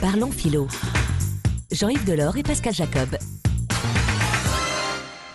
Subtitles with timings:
[0.00, 0.66] Parlons philo.
[1.70, 3.18] Jean-Yves Delors et Pascal Jacob.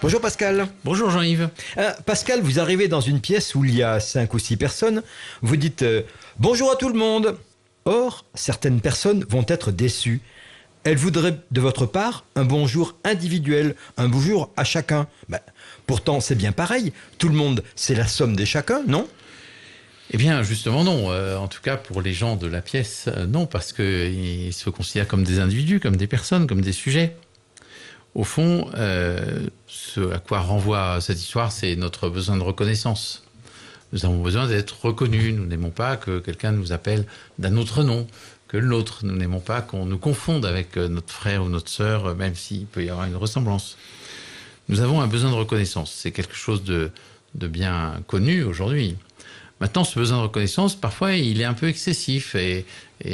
[0.01, 0.67] Bonjour Pascal.
[0.83, 1.49] Bonjour Jean-Yves.
[1.77, 5.03] Euh, Pascal, vous arrivez dans une pièce où il y a cinq ou six personnes.
[5.43, 6.01] Vous dites euh,
[6.39, 7.37] bonjour à tout le monde.
[7.85, 10.21] Or, certaines personnes vont être déçues.
[10.83, 15.05] Elles voudraient de votre part un bonjour individuel, un bonjour à chacun.
[15.29, 15.41] Ben,
[15.85, 16.91] pourtant, c'est bien pareil.
[17.19, 19.07] Tout le monde, c'est la somme des chacun, non?
[20.11, 21.11] Eh bien, justement, non.
[21.11, 24.69] Euh, en tout cas, pour les gens de la pièce, euh, non, parce qu'ils se
[24.69, 27.15] considèrent comme des individus, comme des personnes, comme des sujets.
[28.13, 33.23] Au fond, euh, ce à quoi renvoie cette histoire, c'est notre besoin de reconnaissance.
[33.93, 35.33] Nous avons besoin d'être reconnus.
[35.33, 37.05] Nous n'aimons pas que quelqu'un nous appelle
[37.39, 38.07] d'un autre nom
[38.47, 38.99] que le nôtre.
[39.03, 42.83] Nous n'aimons pas qu'on nous confonde avec notre frère ou notre sœur, même s'il peut
[42.85, 43.77] y avoir une ressemblance.
[44.69, 45.91] Nous avons un besoin de reconnaissance.
[45.91, 46.91] C'est quelque chose de
[47.33, 48.95] bien connu aujourd'hui.
[49.61, 52.35] Maintenant, ce besoin de reconnaissance, parfois, il est un peu excessif.
[52.35, 52.65] Et,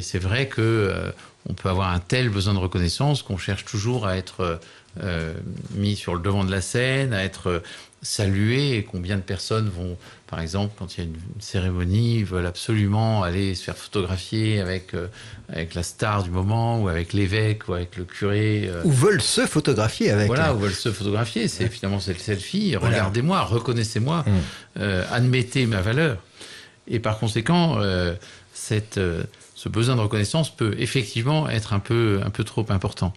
[0.02, 1.12] c'est vrai que euh,
[1.50, 4.60] on peut avoir un tel besoin de reconnaissance qu'on cherche toujours à être
[5.02, 5.34] euh,
[5.76, 7.62] mis sur le devant de la scène, à être
[8.02, 8.78] salué.
[8.78, 13.24] Et combien de personnes vont, par exemple, quand il y a une cérémonie, veulent absolument
[13.24, 15.08] aller se faire photographier avec, euh,
[15.50, 18.64] avec la star du moment, ou avec l'évêque, ou avec le curé.
[18.68, 21.48] euh, Ou veulent se photographier avec voilà, ou veulent se photographier.
[21.48, 22.76] C'est finalement c'est le selfie.
[22.76, 22.98] Voilà.
[22.98, 24.32] Regardez-moi, reconnaissez-moi, Mm.
[24.80, 26.18] euh, admettez ma valeur.
[26.88, 28.14] Et par conséquent, euh,
[28.54, 29.24] cette, euh,
[29.62, 33.14] ce besoin de reconnaissance peut effectivement être un peu, un peu trop important.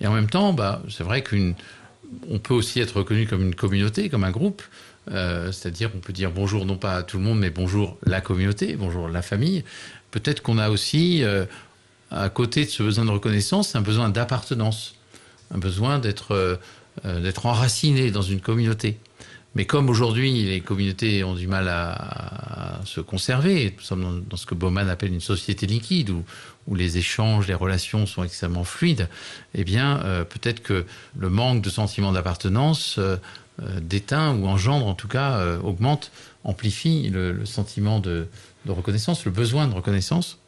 [0.00, 1.54] Et en même temps, bah, c'est vrai qu'une,
[2.28, 4.62] on peut aussi être reconnu comme une communauté, comme un groupe.
[5.12, 8.20] Euh, c'est-à-dire, on peut dire bonjour non pas à tout le monde, mais bonjour la
[8.20, 9.62] communauté, bonjour la famille.
[10.10, 11.44] Peut-être qu'on a aussi, euh,
[12.10, 14.96] à côté de ce besoin de reconnaissance, un besoin d'appartenance,
[15.54, 16.56] un besoin d'être euh,
[17.20, 18.98] d'être enraciné dans une communauté.
[19.54, 22.45] Mais comme aujourd'hui les communautés ont du mal à
[22.86, 26.24] se conserver, nous sommes dans, ce que Bauman appelle une société liquide, où,
[26.66, 29.08] où les échanges, les relations sont extrêmement fluides,
[29.54, 33.16] eh bien euh, peut-être que le manque de sentiment d'appartenance euh,
[33.62, 36.10] euh, déteint ou engendre en tout cas, augmente,
[36.44, 38.28] amplifie le, sentiment de,
[38.66, 40.38] reconnaissance, le besoin de reconnaissance,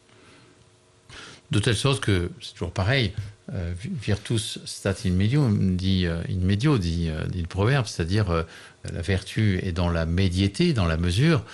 [1.50, 3.12] de telle sorte que c'est toujours pareil,
[3.54, 8.44] euh, virtus stat in medio, dit, in medio, dit, euh, dit le proverbe, c'est-à-dire
[8.84, 11.44] la vertu est dans la médiété, dans la mesure.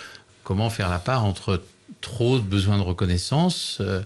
[0.45, 1.63] Comment faire la part entre
[2.01, 4.03] trop de besoin de reconnaissance euh,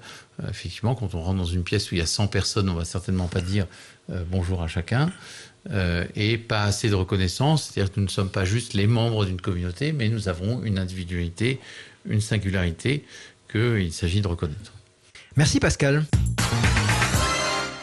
[0.48, 2.84] Effectivement, quand on rentre dans une pièce où il y a 100 personnes, on va
[2.84, 3.66] certainement pas dire
[4.10, 5.10] euh, bonjour à chacun.
[5.70, 9.26] euh, et pas assez de reconnaissance, c'est-à-dire que nous ne sommes pas juste les membres
[9.26, 11.60] d'une communauté, mais nous avons une individualité,
[12.08, 13.04] une singularité
[13.50, 14.72] qu'il s'agit de reconnaître.
[15.36, 16.04] Merci Pascal.